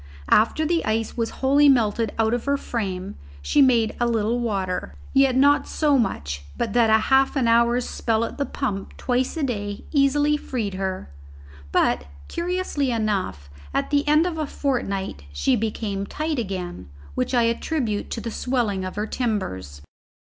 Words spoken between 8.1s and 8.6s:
at the